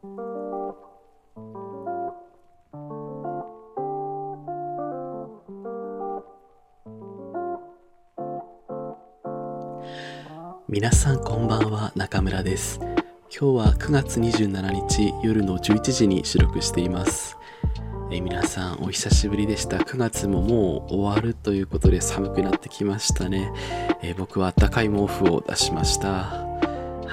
[0.00, 0.12] 皆
[10.92, 12.78] さんこんばんは中村です。
[12.80, 17.36] 今日は9月27日夜の11時に収録しています。
[18.12, 19.78] え皆さんお久しぶりでした。
[19.78, 23.52] 9月ももう終わるということで寒くなってきましたね、
[24.04, 26.47] え僕は暖かい毛布を出しました。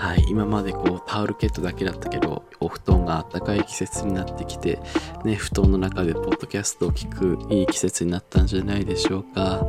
[0.05, 4.79] はい、今までこうタオルケットだけだったけどお布団が暖かい季節になってきて、
[5.23, 9.65] ね、布団の中でポッドキャストを聞くいい季節になったんじゃないでしょうか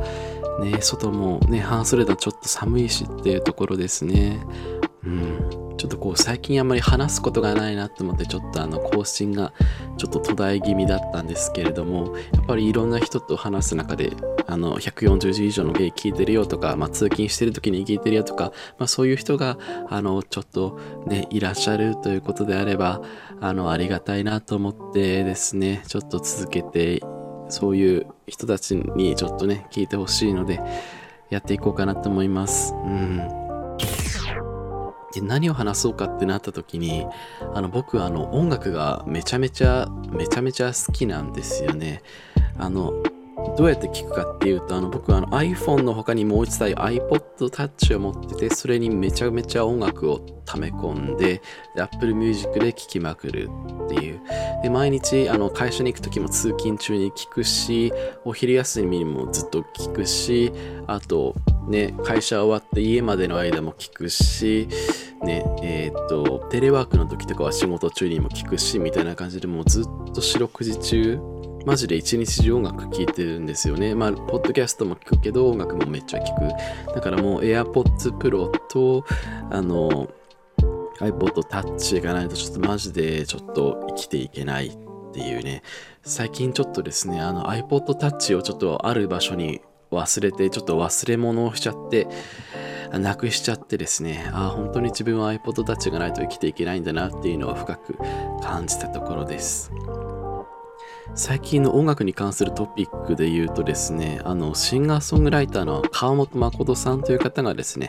[0.61, 4.39] ね、外もね、半袖だとちょっと寒いしっていうところですね。
[5.03, 5.75] うん。
[5.77, 9.53] ちょっとこう最近あんまり話すことがないなと思ってちょっとあの更新が
[9.97, 14.11] ちょっと途絶え気味だったんですけれどもやっぱりいろんな人と話す中で
[14.47, 19.57] あの140字以上のゲイ聞いてるよとか、まあ、通勤してる時に聞いてるよとか、まあ、そういう人が
[19.89, 23.01] あのちょっとねいらっしゃるということであれば
[23.41, 27.01] あのありがたいなと思ってですねちょっと続けて
[27.49, 30.59] そういう人たちにちょっとね、聞いてほしいので、
[31.29, 32.73] やっていこうかなと思います。
[32.73, 33.27] うん。
[35.21, 37.05] 何を話そうかってなった時に、
[37.53, 42.01] あの僕あの音楽がめちゃめちゃ、めちゃめちゃ好きなんですよね。
[42.57, 42.93] あの、
[43.57, 51.41] どうやって聞くかっていうと、あの僕あの iPhone の他にもう一台 iPod Touch を持ってて、それにめちゃめちゃ音楽を溜め込んで、
[51.75, 53.49] で Apple Music で聴きまくる
[53.85, 54.21] っていう。
[54.63, 57.93] で、毎日あの会社に行く時も通勤中に聞くし、
[58.25, 60.51] お昼休みにもずっと聞くし、
[60.87, 61.35] あと
[61.67, 64.67] ね、会社終わって家までの間も聞くし、
[65.23, 71.19] ね、えっ、と、テレワークの時とかは仕事中にも聞くし、みたいな感じでもうずっと四六時中、
[71.67, 73.93] マジで一日中音楽聴いてるんですよね。
[73.93, 76.93] まあ、ポッドキャストも聴くけど、音楽もめっちゃ聴く。
[76.95, 79.03] だからもう AirPods Pro と、
[79.51, 80.07] あの、
[81.01, 84.77] iPod Touch がないとちょっとマジでちょっと生きていけないっ
[85.11, 85.61] ていうね。
[86.03, 89.59] 最近ちょっとですね、あの iPod Touch をちょっとある場所に
[89.91, 92.07] 忘れて、ちょっと忘れ物をしちゃって、
[92.93, 97.97] なくしちゃってですね、ああ、本当に自分は iPod Touch がないと生きていけないんだなっていうのを深く
[98.41, 99.69] 感じたところです。
[101.15, 107.87] 最近の音楽に関するトピックで言うとですね、あの、シンガーソングライターの川本誠さんという方がですね、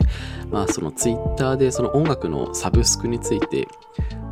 [0.49, 3.67] まあそのツイッターでその音楽のサブスクについて、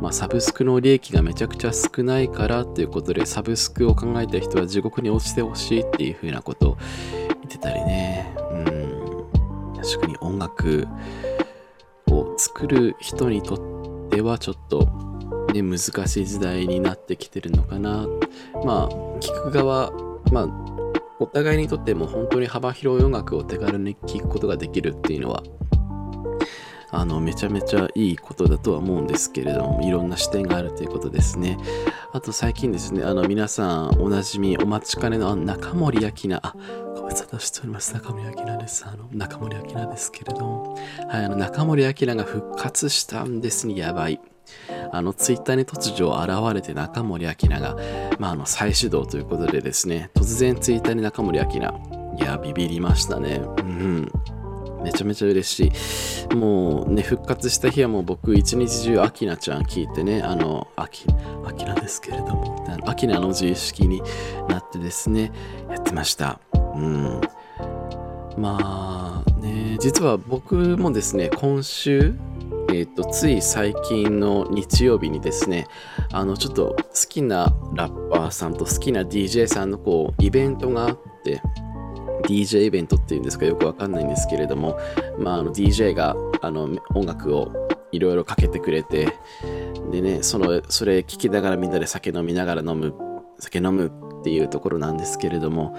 [0.00, 6.78] まあサブスクの利益がめちゃくちゃ少ないからということで、サブスクを考えた人は地獄に落ちてほしいっていう風なことを
[7.28, 10.88] 言ってたりね、うん、確かに音楽
[12.08, 15.07] を作る人にとってはちょっと
[15.52, 18.06] ね、難しい時代になってきてるのかな。
[18.64, 18.88] まあ、
[19.20, 19.90] 聞く側、
[20.32, 20.68] まあ、
[21.20, 25.42] お互いにとっても本当に幅広い音楽を手軽に聴くことができるっていうのは、
[26.90, 31.58] あの、めちゃめちゃいいことだとは思うんですけれども、いろんな視点があるということですね。
[32.12, 36.54] あと最近ですね、あの、皆さんおなじみ、お待ちかねの中森明菜、あ、
[36.96, 37.92] ご無沙汰しております。
[37.92, 38.86] 中森明菜です。
[38.86, 40.74] あの、中森明菜ですけれども、
[41.08, 44.20] はい、あの、中森明菜が復活したんですね、やばい。
[44.92, 47.76] あのツイッターに突如現れて中森明菜が、
[48.18, 51.58] まあ、あの再始動ということでですね突然ツイッターに中森明菜
[52.18, 54.12] いやビビりましたねうん
[54.82, 56.34] めちゃめちゃ嬉しい。
[56.34, 61.04] もうね、復活した日はもう僕一日中アキナちゃん聞いてね、あの、アキ、
[61.44, 64.02] アキナですけれども、アキナの自由式に
[64.48, 65.32] なってですね、
[65.68, 66.40] やってました。
[66.54, 67.20] うん。
[68.36, 72.14] まあね、実は僕もですね、今週、
[72.70, 75.66] えっ、ー、と、つい最近の日曜日にですね、
[76.12, 81.40] あの、ちょっと好きなラッパーさんと好きな DJ さんのこう、イベントがあって、
[82.26, 84.78] DJ イベントっていうんですかよくわかんないんですけれども、
[85.18, 87.52] まあ、あの DJ があの音楽を
[87.92, 89.08] いろいろかけてくれて、
[89.90, 92.94] でね、その、それ聞きながらみんなで酒飲みながら飲む、
[93.38, 93.90] 酒飲む
[94.20, 95.74] っていうところなんですけれども、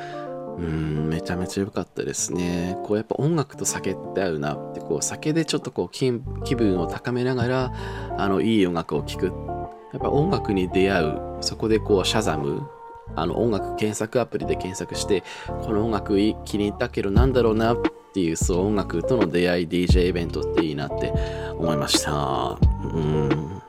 [0.59, 2.77] うん、めちゃめちゃ良かったですね。
[2.83, 7.73] こうやっぱ音楽と酒って合うなって、こう酒でちょっとこう気分を高めながら、
[8.17, 9.25] あの、いい音楽を聴く。
[9.27, 11.21] やっぱ音楽に出会う。
[11.41, 12.67] そこでこう、シャザム。
[13.15, 15.23] あの、音楽検索アプリで検索して、
[15.63, 16.15] この音楽
[16.45, 17.77] 気に入ったけどなんだろうなっ
[18.13, 21.11] ていう、そう音楽との出会い DJ イベントっていいなって
[21.57, 22.57] 思いました。
[22.93, 23.61] うん。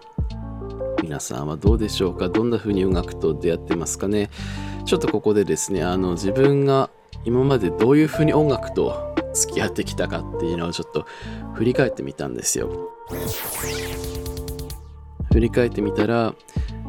[1.02, 2.28] 皆さんはどうでしょうか？
[2.28, 4.28] どんな風に音楽と出会ってますかね？
[4.90, 6.90] ちょっとここでですね、あの自分が
[7.25, 11.06] 今までどういう風に音楽と付き合ってきたかっていうのをちょっと
[11.54, 12.90] 振り返ってみたんですよ。
[15.32, 16.34] 振り返ってみたら、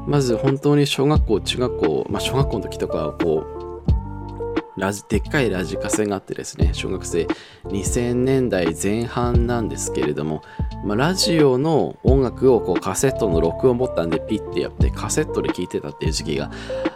[0.08, 7.28] まず本当に小学校、中学校、まあ小学校の時とかはこう、ラジ、でっかいラジカセがあってですね、小学生
[7.66, 10.42] 2000年代前半なんですけれども、
[10.84, 16.52] まあ、ラジオの音楽をこうカセットの録音ボタンでピッてやってカセットで聴いてたっていう時期が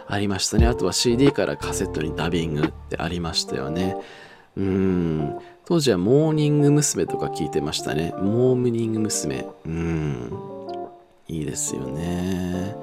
[0.08, 0.66] ありましたね。
[0.66, 3.96] あとは CD からカセットにダビングってありましたよね。
[4.56, 5.38] うん。
[5.64, 7.06] 当時はモーニング娘。
[7.06, 8.12] とか聞いてましたね。
[8.18, 9.46] モーニング娘。
[9.64, 10.32] うん。
[11.28, 12.74] いいですよね。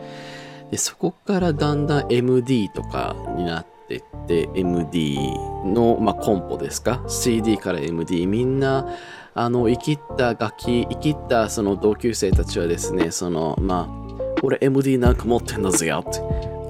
[0.71, 5.17] でそこからだんだん MD とかになってって MD
[5.65, 8.87] の、まあ、コンポですか？CD から MD みんな
[9.35, 14.03] あの生きった楽器生きったその同級生たちはですねそのまあ
[14.43, 16.21] 俺 MD なんか持ってんだぜよって。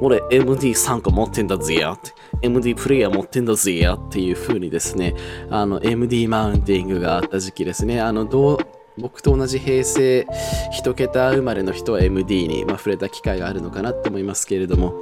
[0.01, 2.11] 俺 MD3 個持ってんだぜよって。
[2.41, 5.15] MD プレイヤー持ってんだぜよっていう風にですね
[5.49, 8.01] あの MD マウンティングがあった時期ですね。
[8.01, 8.57] あのどう
[8.97, 10.27] 僕と同じ平成
[10.79, 14.93] 1桁生まれの人は MD に、まあ、触れた機会があるのかなって思いますけれども。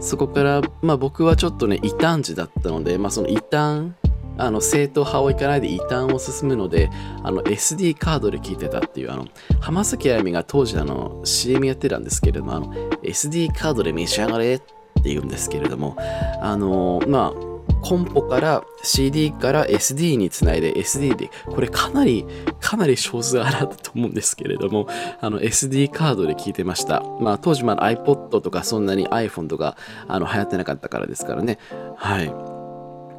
[0.00, 3.94] そこから、まあ、僕はちょっとね異端児だったので、まあ、その異端
[4.38, 6.90] あの正統派を行かないで異端を進むので
[7.22, 9.26] あの SD カードで聞いてたっていうあの
[9.60, 15.96] 浜崎あゆみが当時あの CM やってたんですけれどもあの SD カードで召し上がれって言うんですけれども
[16.40, 17.48] あのまあ
[17.80, 22.26] コンポから CD から SD につないで SD でこれかなり
[22.60, 24.88] かなり少数派だったと思うんですけれども
[25.20, 27.02] あの SD カードで聞いてました。
[27.20, 29.76] まあ当時まだ iPod とかそんなに iPhone とか
[30.08, 31.58] あの流行ってなかったからですからね。
[31.96, 32.57] はい。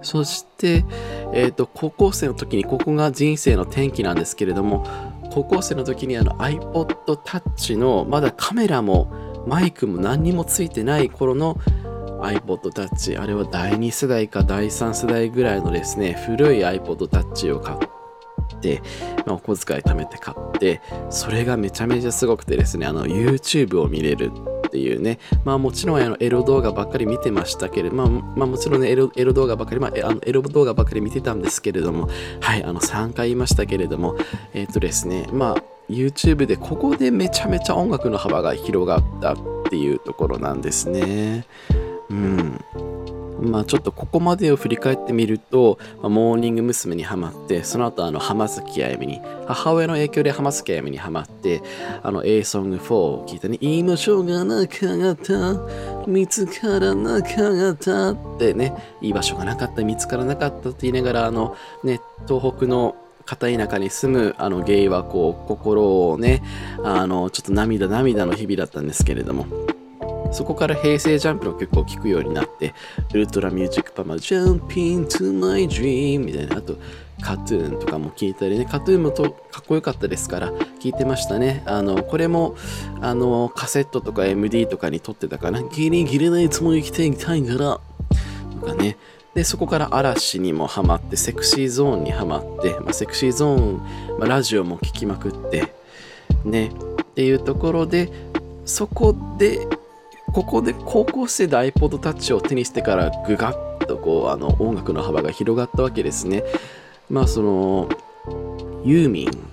[0.01, 0.85] そして、
[1.33, 4.85] えーと、高校生の時にここが人生の転機なんですけれども
[5.31, 11.55] 高校生の時にあの iPod Touch のまだカメラもマイクも何にもついてない頃の
[12.21, 18.81] iPod Touch あれは第2世代か第3世代ぐらいのですね古い iPod Touch を買って、
[19.25, 24.31] まあ、お小遣い貯めて買ってそれがめちゃめちゃすごくてですねあの YouTube を見れる。
[24.69, 32.07] っていうねまあもちろんあのエロ動画ばっかり見てましたけれどまあ、まあ、もちろんねエロエロ動画ばっかり、まあ、あのエロ動画ばっかり見てたんですけれども
[32.39, 34.15] はいあの3回言いましたけれども
[34.53, 39.37] えっ、ー、とですねまあ YouTube でここでめちゃめちゃ音楽の幅が広がったっ
[39.69, 41.45] ていうところなんですね。
[42.09, 42.59] うん。
[43.41, 46.99] まあちょっとここまでを振り返ってみると、まあ、モーニング娘。
[46.99, 51.61] にハマって、その後あの浜崎あゆみに、母親の影響で浜崎あゆみにハマって、
[52.03, 62.95] あの A ソング4を聞いたね、今しょうがなかった、見つからなかったってね、いい場所がなかった、見つからなかったって言いながら、あのね、東北の
[63.25, 66.41] 片田舎に住むあのゲイはこう心をね
[66.83, 69.45] あのちょっと涙涙の日々だったんですけれども
[70.31, 72.73] そこから平成ジャンプの曲を聴くようになって、
[73.13, 76.77] ウルトラミュージックパマ、Jump into my dream みたいな、あと、
[77.21, 81.63] カトゥーンとかも聴いたりね、カトゥーンもとかっこよかったですから、聴いてましたね。
[81.65, 82.55] あの、これも、
[83.01, 85.61] あの、カセットとか MD とかに撮ってたかな。
[85.63, 87.79] ギリギリないつも生きていきたいから、
[88.61, 88.97] とかね。
[89.33, 93.77] で、そこから嵐にもハマって、セクシーゾーンにハマって、まあ、セクシーゾーン、
[94.19, 95.73] まあ、ラジオも聴きまくって、
[96.45, 96.71] ね、
[97.01, 98.09] っていうところで、
[98.65, 99.67] そこで
[100.33, 106.43] ここで高校生で iPod Touch を手にしてからぐがっとこうあの音楽の幅が広がったわけですね。
[107.09, 107.89] まあその
[108.83, 109.49] ユーミン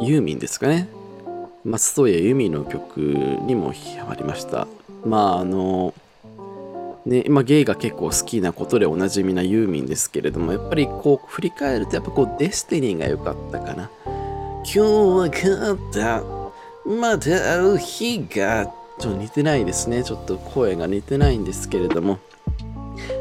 [0.00, 0.88] ユーミンですかね
[1.64, 4.66] 松任谷由実の曲にもハマりました。
[5.04, 5.94] まああの
[7.06, 16.22] ね、まあ、ゲイが結構好きなことでおなじみなユーミンですけれどもやっぱりこう振り返るとやっぱこう Destiny が良かったかな今日は勝った
[16.88, 20.04] また会う日がちょっと似てないですね。
[20.04, 22.18] ちょっと声が似てないんですけれども、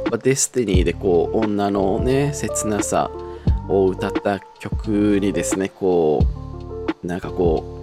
[0.09, 3.09] まあ、 Destiny でこう女のね、切なさ
[3.67, 6.25] を歌った曲にですね、こ
[7.03, 7.81] う、なんかこう、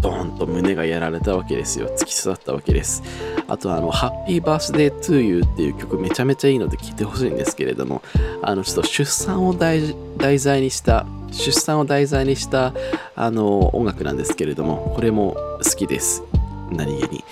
[0.00, 1.88] ドーンと胸がやられたわけですよ。
[1.96, 3.02] 突き刺さったわけです。
[3.48, 8.02] あとあの、ハッピーバースデートゥーユーっていう曲めちゃめちゃいいので聴いてほしいんですけれども、
[8.42, 9.94] あの、ちょっと出産を題
[10.38, 12.74] 材にした、出産を題材にした
[13.16, 16.22] あの音楽なんですけれども、これも好きです。
[16.70, 17.24] 何気に。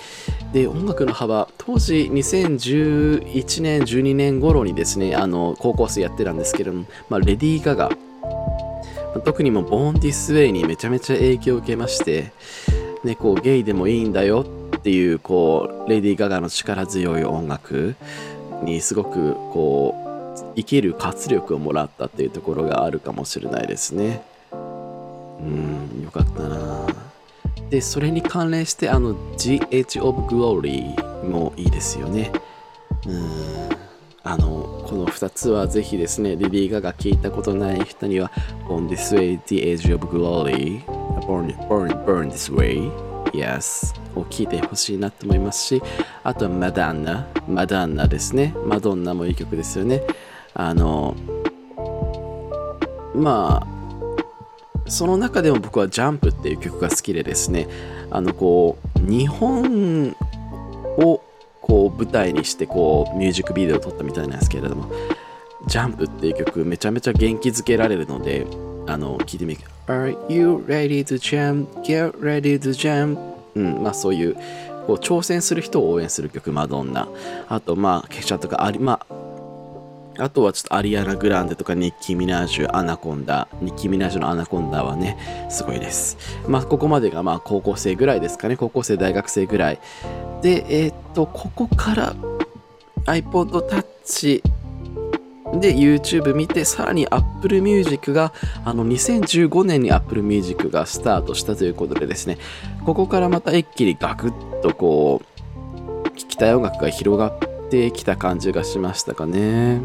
[0.53, 7.89] で、音楽の幅、当時2011年、12年頃にですね、あの、高校生やってたんですけども、まあ、レディー・ガガ、
[9.25, 12.33] 特にもボーン・ディス・ウェイにめちゃめちゃ影響を受けまして、
[13.03, 14.45] ね、こう、ゲイでもいいんだよ
[14.77, 17.95] っていう、こう、レディー・ガガの力強い音楽
[18.63, 20.03] にすごく、こう、
[20.55, 24.23] 生きる活力をもらったっていうところがあるかもしれないですね。
[24.51, 27.02] うん、よかったな
[27.69, 32.31] でそれに関連してあの GH of Glory もいいですよね。
[33.07, 33.83] うん。
[34.25, 38.31] あのこの2つはぜひですねリリー・ガが聞いたことない人には
[38.69, 40.81] On this way the age of glory
[41.27, 42.89] burn, burn, burn this way
[43.33, 45.83] Yes を聞いてほしいなと思いますし
[46.23, 48.55] あとはマダンナマダンナですね。
[48.65, 50.01] マドンナもいい曲ですよね。
[50.53, 51.15] あの
[53.13, 53.72] まあ
[54.93, 57.67] その中でも僕は「ジャンプっていう曲が好きでですね
[58.11, 60.15] あのこう日本
[60.99, 61.19] を
[61.61, 64.85] こう舞台にしてこうミュージックビデオを撮ったみたいなんですけれども
[65.65, 68.45] 「ジャンプっていう曲めちゃめちゃ元気づけられるので
[68.85, 71.65] あの聞いてみて Are you ready to jump?
[71.81, 73.17] Get ready to jump?
[73.55, 74.35] うんまあそういう
[74.85, 77.07] こう挑戦する人を応援する曲マドンナ
[77.49, 79.22] あとまあケシャとかありまあ
[80.19, 85.17] あとはちょっとアリアナ・グランデとかニッキー・ミナージュ、アナコンダ、ニッキー・ミナージュのアナコンダはね、
[85.49, 86.17] すごいです。
[86.47, 89.79] まあ、ここまでがまあ高校生ぐらいですかね、高校生、大学生ぐらい。
[90.41, 92.15] で、えー、っと、ここから
[93.05, 94.43] iPod Touch
[95.59, 98.33] で YouTube 見て、さらに Apple Music が、
[98.65, 102.37] あの2015年に Apple Music がスタートしたということでですね、
[102.85, 109.81] ここからまた一気にガクッとこう、聴きたい音楽が広がってってきた感じがしましたかね。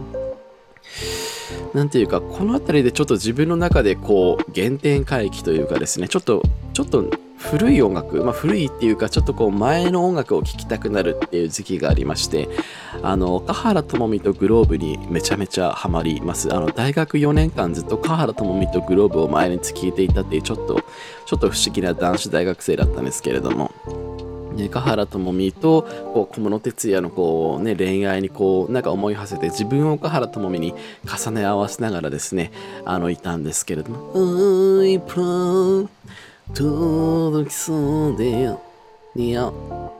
[1.74, 6.42] なんていうか、この辺りでちょっと自分の中でこう、原点回帰というかですね、ちょっと、
[6.72, 7.04] ちょっと
[7.38, 12.48] 古い音楽、まあ、古いっていうかちょっとこう前の音楽を聴きたくなるっていう時期がありまして
[13.02, 20.82] あの岡原智美とグローブにめちゃめちゃハマりますあの大学4年間ずっと岡原智美とグローブを毎日聴いていたっていうちょっと
[21.26, 23.70] ちょっと不思議な男子大学生だったんですけれども
[24.58, 30.74] ね、香原朋美とこう小室哲哉のこう、ね、恋愛にこうなんか思い馳せて自分を香原朋美に
[31.06, 32.50] 重ね合わせながらですね
[32.84, 34.12] あのいたんですけれども
[34.82, 35.88] 「I plan
[36.54, 38.60] 届きそうでよ」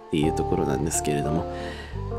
[0.09, 1.53] っていうところなんですけれども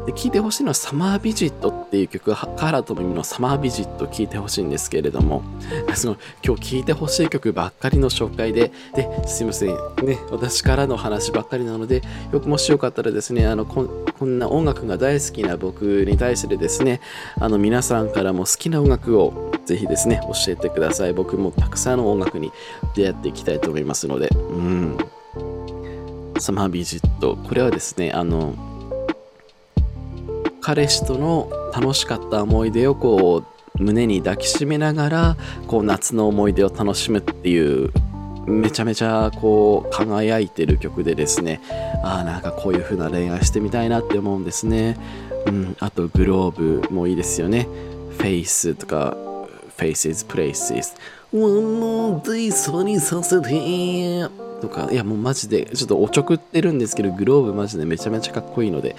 [0.06, 5.44] で聴いてほしいのはサマービジットっていう曲は、カラと耳のサマービジット聴いてほしいんですけれども、
[5.96, 9.70] その今日聴いてほしい曲ばっかりの紹介で、で、すいません、
[10.04, 17.02] ね、私からの話ばっかりなので、よくもしよかったらですね、あのここんな音楽が大好きな僕に対してですね、
[17.40, 21.14] あの皆さんからも好きな音楽をぜひですね、教えてください。
[21.14, 22.52] 僕もたくさんの音楽に
[22.96, 24.98] 出会っていきたいと思いますので、うん。
[26.40, 28.54] サマービジット、これはですね、あの、
[30.62, 33.44] 彼氏との楽しかった思い出をこ
[33.78, 37.92] う胸に抱きしめながらこう夏の思い出を楽しむっていう
[38.46, 41.62] めちゃめちゃこう輝いてる曲でですね
[42.04, 44.98] ああなんかこういう風な恋愛してみたいなって思うんですね、
[45.48, 47.68] うん、あとグローブもいいですよね。
[48.18, 49.16] フェイスとか
[49.78, 50.94] Faces Places
[51.32, 54.30] もう大層にさせて
[54.62, 58.96] とかいやもうマジでちょっとおちょくってるんですけどグローブマジでめちゃめちゃかっこいいので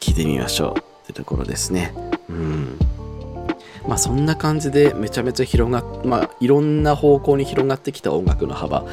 [0.00, 1.94] 聞いてみましょうってところですね。
[2.28, 2.78] うん。
[3.88, 8.84] まあそんな感じでめちゃめちゃ広がっ、まあいろんな方向に広がってきた音楽の幅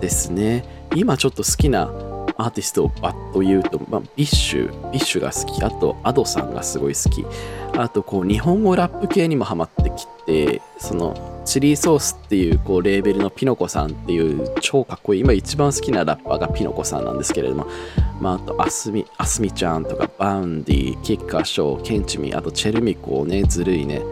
[0.00, 0.64] ですね。
[0.94, 1.90] 今ちょっと好きな
[2.36, 7.24] アーティストをバッと言うと、まあ、 BiSH、BiSH が好き、あと、 Ado さんがすごい好き、
[7.78, 17.66] あと、こう、日本語ラップ系にもハマってきて、その、 CHILLY SOURCE っていう、こう、レーベルの pinoko さんっていう超かっこいい、今一番好きなラッパーが pinoko さんなんですけれども、
[18.20, 24.02] まあ、あと、 asmi、asmi ちゃんとか、 Vaundy、 Kick a Show、ケンチミ、あと、チェルミコね、ずるいね、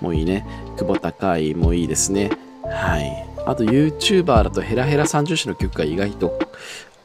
[0.00, 2.30] もういいね、久保高いもいいですね。
[2.64, 3.26] はい。
[3.46, 6.38] あと YouTuber だとヘラヘラ三重視の曲が意外と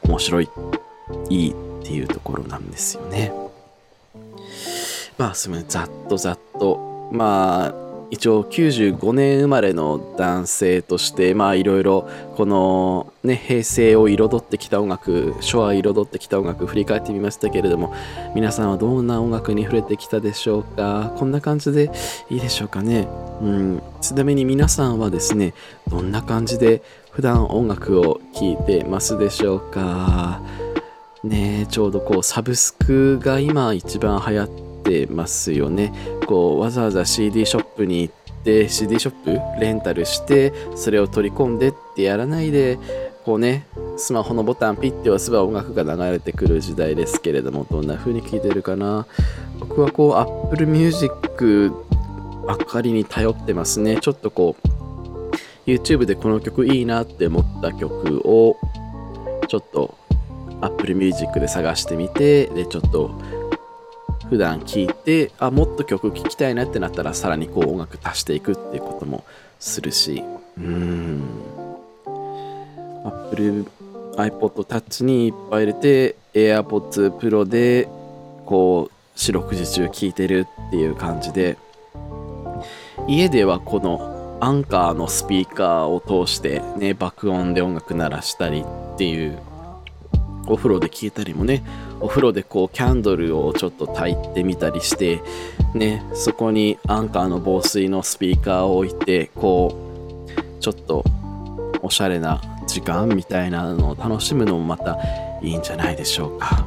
[0.02, 0.48] 面白い、
[1.30, 3.32] いいっていうところなんですよね。
[5.18, 7.08] まあ、すみません、ざっとざっと。
[7.12, 7.81] まあ、
[8.12, 17.94] 一応95年生まれの男性として、まあいろいろこのね、平成を彩ってきた音楽、昭和を彩ってきた音楽振り返ってみましたけれども、
[18.34, 21.14] 皆さんはどんな音楽に触れてきたでしょうか？
[21.16, 21.90] こんな感じで
[22.28, 23.08] いいでしょうかね？
[23.40, 23.82] うん。
[24.02, 25.54] ちなみに皆さんはですね、
[25.88, 30.42] どんな感じで普段音楽を聴いてますでしょうか？
[31.24, 34.48] ねちょうどこうサブスクが今一番流行っ
[34.82, 35.94] てますよね。
[36.26, 42.78] こうわざわざ CD ショップに行って CD ショップレンタルしてそれを取り込んでってやらないで
[43.24, 49.06] こうねスマホのボタンピッて押せば音楽が流れてくる時代ですけれどもどんな風に聴いてるかな。
[49.60, 51.70] 僕はこう Apple Music
[52.46, 53.98] ばっかりに頼ってますね。
[54.00, 58.56] ちょっとこう YouTube でこの曲いいなって思った曲を
[59.46, 59.94] ちょっと
[60.60, 63.10] Apple Music で探してみてでちょっと
[64.32, 69.24] 普段聴いてあもっと曲聴きたいなってなったらさらにこう音楽足していくっていうことも
[69.60, 70.24] するし。
[70.56, 71.22] うん。
[73.04, 73.66] Apple
[74.16, 77.90] iPod Touch にいっぱい入れて AirPods Pro で
[78.46, 81.58] こう四六時中聴いてるっていう感じで。
[83.06, 89.38] 家ではこのアンカーのスピーカーを通してね、爆音で音楽鳴らしたりっていう、
[90.46, 91.62] お風呂で聴いたりもね、
[92.00, 95.20] お風呂でこうキャンドルをちょっと焚いてみたりして、
[95.74, 101.04] ね、そこにアンカーの防水のスピーカーを置いて、こう、ちょっと
[101.82, 104.98] おしゃれな時間みたいなのを楽しむのもまた
[105.42, 106.64] いいんじゃないでしょうか。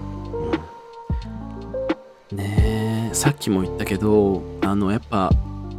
[2.32, 5.32] うん、ねえさっきも言ったけどあのやっぱ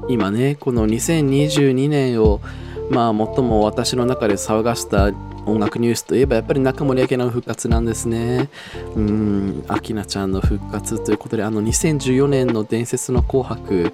[0.08, 2.40] 今ねこの2022年を
[2.90, 5.10] まあ最も私の中で騒がした
[5.46, 8.48] 音楽ニュースといえばやっぱり中森明菜の復活なんですね。
[8.96, 13.92] うん、明菜ちゃんの復活ということで、あの2014年の伝説の紅白、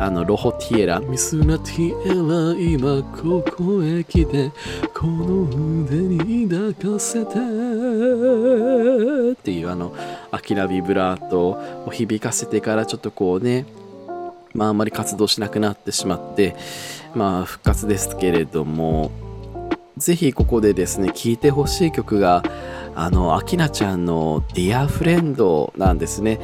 [0.00, 2.14] あのロホティエラ、ミスナティエラ、
[2.60, 4.50] 今ここへ来て、
[4.92, 5.44] この
[5.84, 7.34] 腕に抱かせて
[9.32, 9.94] っていうあの、
[10.32, 11.50] 明菜ビブラート
[11.86, 13.66] を響かせてからちょっとこうね、
[14.54, 16.56] まああまり活動しなくなってしまって、
[17.14, 19.10] まあ復活ですけれども、
[19.96, 22.42] ぜひここでですね、聴いてほしい曲が、
[22.94, 26.40] あの、アキナちゃんの Dear Friend なんですね。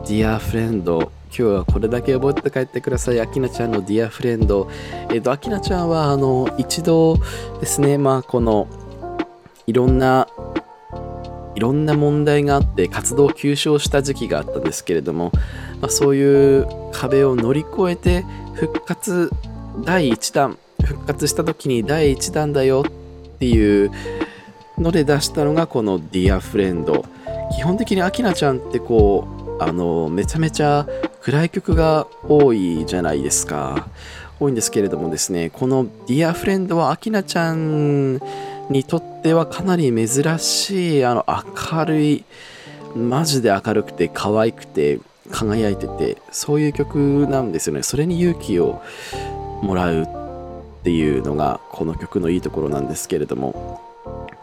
[0.00, 1.08] Dear Friend。
[1.30, 3.20] 今日はこれだけ覚えて帰ってください。
[3.20, 4.66] アキナちゃんの Dear Friend。
[5.12, 7.18] えっ、と、アキナちゃんは、あの、一度
[7.60, 8.66] ですね、まあ、この、
[9.66, 10.26] いろんな、
[11.54, 15.32] いろんな問題があって活動休止をした時期があったんですけれども、
[15.80, 19.30] まあ、そういう壁を乗り越えて復活
[19.84, 23.90] 第1弾復活した時に第1弾だよっていう
[24.78, 27.04] ので出したのがこの Dear Friend
[27.54, 29.26] 基本的にアキナちゃんってこ
[29.58, 30.86] うあのめちゃめちゃ
[31.20, 33.88] 暗い曲が多いじゃないですか。
[34.40, 38.20] 多いんですけれどもですねこの Dear Friend はアキナちゃん
[38.70, 42.24] にとってはかなり珍しいあの明るい
[42.94, 47.82] マジで明るくて可愛くて輝いててそういう曲なんですよね。
[47.82, 48.82] それに勇気を
[49.62, 50.06] もらうっ
[50.84, 53.80] ていうのがこの曲のいいところなんですけれども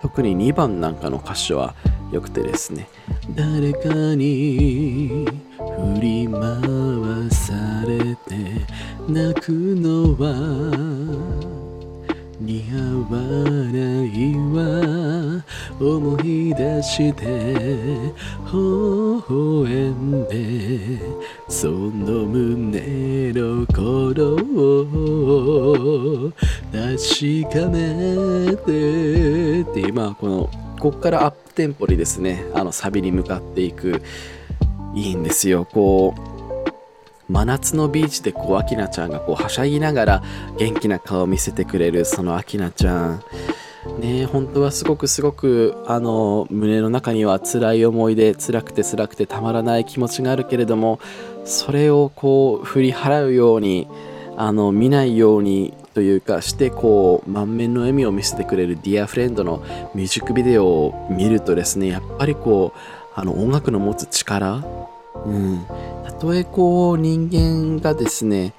[0.01, 1.73] 特に2番なんかの歌詞は
[2.11, 2.87] 良くてですね。
[3.35, 5.25] 誰かに
[5.57, 7.53] 振り回さ
[7.87, 8.65] れて
[9.07, 11.54] 泣くのは
[12.45, 12.75] 似合
[13.09, 13.17] わ
[13.71, 15.43] ないわ
[15.79, 17.23] 思い出して
[18.45, 18.53] 微
[19.27, 20.99] 笑んで
[21.49, 24.21] その胸の鼓
[24.55, 26.31] を
[26.71, 34.03] 確かめてって今このこっからアップテンポにですねあのサビに向かっていく
[34.93, 35.65] いいんですよ。
[35.65, 36.34] こう
[37.29, 40.23] 真夏のビーチでこう、アキナちゃんがこう、はしゃぎながら
[40.57, 43.23] 元気な顔を見せてくれる、そのアキナちゃん。
[43.99, 50.99] ね本当はすごくすごく、あの、胸の中には辛い思い出、辛くて辛くてたまらない気持ちがあるけれども、
[51.45, 53.87] それをこう、振り払うように、
[54.37, 59.63] あの、見ないようにというかしてこう満面の笑みを見せてくれる Dear Friend の
[59.95, 62.79] ミュージックビデオを見るとですねやっぱりこう
[63.15, 64.61] あの音楽の持つ力？
[65.25, 65.65] うん。
[66.15, 68.53] たとえこう人間がですね、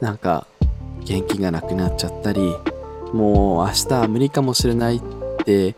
[0.00, 0.46] なんか
[1.04, 2.40] 元気がなくなっちゃったり、
[3.12, 5.02] もう明日は無理かもしれないっ
[5.44, 5.76] て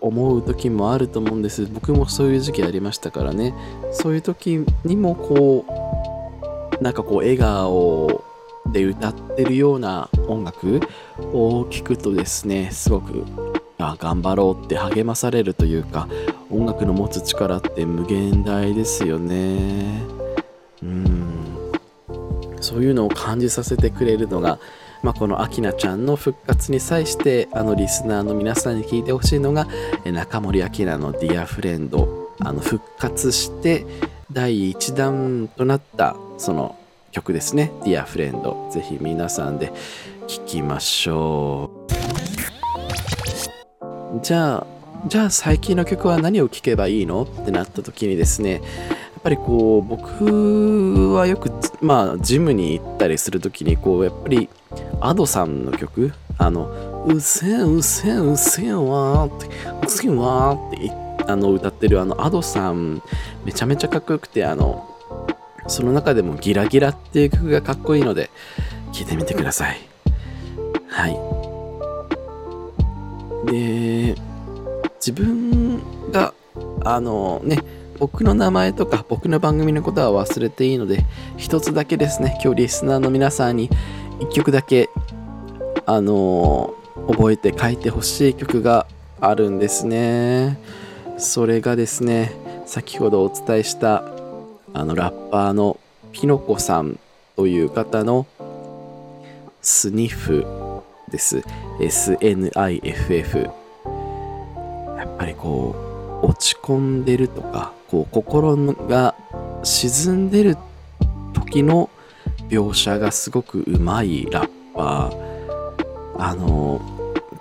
[0.00, 1.66] 思う時もあると思うんです。
[1.66, 3.54] 僕もそういう時期ありましたからね。
[3.92, 5.64] そういう時にもこ
[6.78, 8.22] う、なんかこう笑顔
[8.70, 10.80] で歌ってるような音楽
[11.32, 13.24] を聴くとですね、すごく
[13.78, 16.06] 頑張ろうって励まされるというか
[16.50, 20.02] 音楽の持つ力って無限大ですよね。
[20.82, 21.72] うん。
[22.60, 24.58] そういうのを感じさせてくれるのが、
[25.02, 29.66] まあ、このアキナちゃんの復活に際してあのリスナーの皆さんに聞いてほしいのが
[30.04, 32.20] 中森明菜の「ディアフレンド。
[32.42, 33.84] あの復活して
[34.32, 36.74] 第1弾となったその
[37.10, 38.68] 曲ですね「ディアフレンド。
[38.70, 39.72] ぜひ皆さんで
[40.26, 41.90] 聴きましょう。
[44.22, 47.22] じゃあじゃあ最近の曲は何を聴けばいいの？
[47.22, 48.62] ってなった時にですねやっ
[49.22, 54.48] ぱりこう僕はよくまあジムに行ったりする時にこうやっぱり
[55.00, 59.46] Ado さんの曲あの「うせんうせんうせんわ」って
[59.86, 60.92] 「うせんわ」って
[61.26, 63.02] あの歌ってるあの Ado さん
[63.44, 64.86] めちゃめちゃかっこよくてあの
[65.66, 68.30] その中でも「ギラギラ」っていう曲がかっこいいので
[68.92, 69.78] 聴いてみてください。
[70.88, 71.18] はい。
[73.50, 74.14] で、
[75.04, 75.80] 自分
[76.12, 76.34] が、
[76.84, 77.58] あのね、
[77.98, 81.04] 僕の名前とか僕の番組のことは忘れていいので、
[81.36, 83.70] 一つだけですね、今日リスナーの皆さんに
[84.20, 84.88] 一曲だけ、
[85.86, 86.74] あの
[87.08, 88.86] 覚えて書いてほしい曲が
[89.20, 90.58] あるんですね。
[91.18, 92.32] それがですね、
[92.66, 94.04] 先ほどお伝えした
[94.72, 95.78] あのラッパーの
[96.12, 96.98] ピノコさん
[97.36, 98.26] という方の
[99.62, 100.46] スニフ
[101.10, 101.42] です。
[101.80, 103.59] SNIFF。
[105.20, 109.14] ぱりこう、落ち込んでるとか、こう、心が
[109.62, 110.56] 沈んでる
[111.34, 111.90] 時の
[112.48, 115.30] 描写がすごくうまいラッパー。
[116.18, 116.80] あの、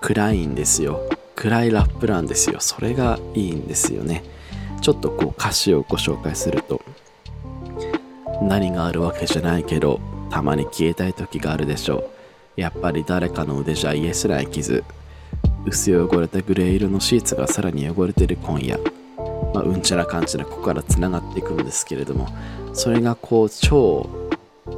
[0.02, 1.00] 暗いんですよ。
[1.36, 2.58] 暗いラップなんですよ。
[2.60, 4.24] それがいいんですよね。
[4.82, 6.82] ちょっとこう歌詞をご紹介すると
[8.42, 10.00] 何があるわけじゃないけど
[10.32, 12.10] たまに消えたい時があるでしょ
[12.58, 12.62] う。
[12.62, 14.84] やっぱり誰かの腕じゃ癒えすらい傷
[15.66, 18.80] 薄汚れたグレー色のシーツがさらに汚れてる今夜。
[19.54, 22.28] まあ、うんちゃらかんちゃらここからつながっていくんですけれども
[22.74, 24.08] それがこう超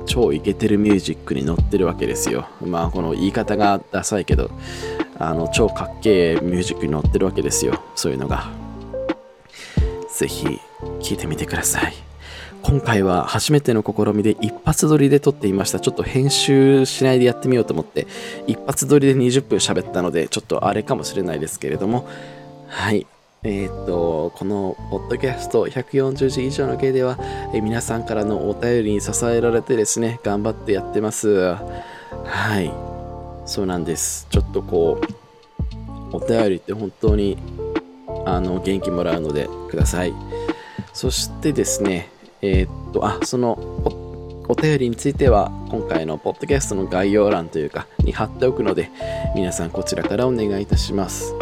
[0.05, 2.47] 超イケてるミュージックに乗ってるわけですよ。
[2.65, 4.49] まあこの言い方がダサいけど
[5.19, 7.81] あの超かっけえミュージックに乗ってるわけですよ。
[7.95, 8.49] そういうのが。
[10.09, 12.10] ぜひ聴いてみてください。
[12.63, 18.07] 今回は初めての試みで一発撮りで撮っていましたちょっと編集しないでやってみようと思って
[18.47, 22.07] 一発撮りで20分喋ったのでちょっとあれかもしれないですけれども
[22.67, 23.07] はい
[23.43, 27.17] えー、っと、このポッドキャスト140字以上の芸では、
[27.55, 31.55] えー、皆さんからのお便りに支えられてですね、頑張ってやってます。
[31.55, 32.71] はい。
[33.47, 34.27] そうなんです。
[34.29, 35.01] ちょっとこ
[36.13, 37.39] う、お便りって本当に
[38.27, 40.13] あの元気もらうのでください。
[40.93, 42.11] そしてですね、
[42.41, 44.01] えー、っと、あ、そのお
[44.51, 48.89] お便りについては今回のポッドキャストの概要欄というかに貼っておくので
[49.33, 51.33] 皆さんこちらからお願いいたします。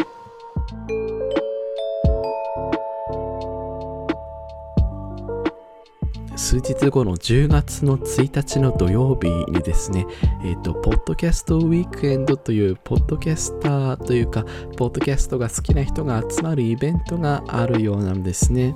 [6.36, 10.06] 数日後の10月の1日の土曜日にですね、
[10.42, 14.44] えっ、ー、と、ポッドキャストウィークエンドという、ポッドキャスターというか、
[14.76, 18.74] ポッドキャストが好きな人が集まるイベントがあるようなんですね。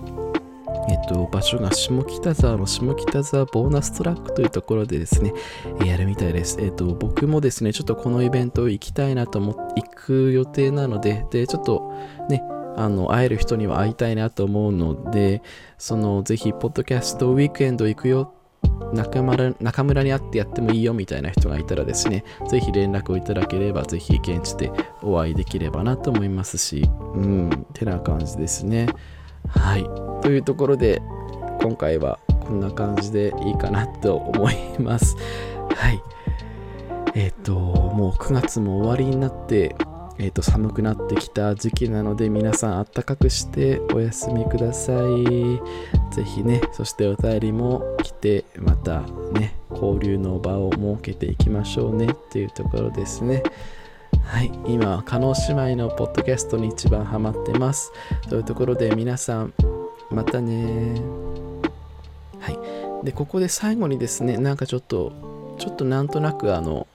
[0.89, 5.33] えっと、場所が下北沢の下北沢ボーナストラックというところでですね、
[5.85, 6.59] やるみたいです。
[6.61, 11.93] えっと、僕もですね、ちょっとこのイベント行きたいなと思って行く予定なので、で、ちょっと
[12.29, 12.43] ね、
[12.77, 15.43] あの会える人には会いたいなと思うので、
[15.79, 18.35] そのぜひ、ポッドキャストウィークエンド行くよ
[18.93, 24.71] 中村中村に会ってやってもいいよみたいな人がいたらですね、ぜひ連絡をいただければ、ぜひ現地で
[25.03, 28.87] お会いできればなと思いますし、うん、てな感じですね。
[29.49, 29.85] はい。
[30.23, 31.03] というところで、
[31.61, 35.17] 今回はこんな感じでいいかなと思います。
[35.77, 36.03] はい。
[37.15, 39.77] えっ、ー、と、もう9月も終わりになって、
[40.19, 45.25] えー、と寒くなってきた時期なので皆さんあったかくしてお休みください。
[46.15, 49.01] ぜひね、そしてお便りも来てまた
[49.33, 53.43] ね、交流の場を設けていきましょうねっていうところですね。
[54.25, 57.93] はい、今は加納姉妹のポッドキャストに一番ハマってます。
[58.29, 59.55] というところで皆さん、
[60.11, 61.01] またね。
[62.41, 62.51] は
[63.03, 63.05] い。
[63.05, 65.13] で、ここで最後にですね、なんかちょっと、
[65.59, 66.87] ちょっとなんとなくあの、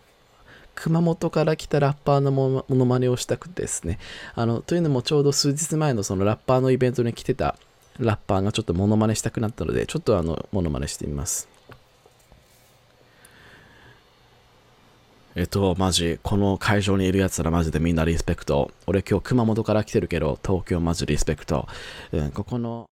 [0.76, 4.00] 熊本から来たラッパーのものまねをしたくてですね。
[4.36, 7.56] あの、というのもちょうど数日前のそのラッパーのイベントに来てた
[8.00, 11.48] ラッパーがちょっとモノマネしたくなったので、ちょっとあの、モノマネしてみます。
[15.36, 18.72] えっと、マジ、この会場にいるやつらマジでみんなリスペクト。
[18.88, 21.68] 俺今日熊本から来てるけど、東京マジリスペクト。
[22.12, 22.88] うん、ここの